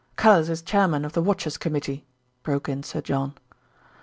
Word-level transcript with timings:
"Callice 0.17 0.49
is 0.49 0.61
Chairman 0.63 1.05
of 1.05 1.13
the 1.13 1.21
Watchers' 1.21 1.57
Committee," 1.59 2.07
broke 2.41 2.67
in 2.67 2.81
Sir 2.81 3.01
John. 3.01 3.35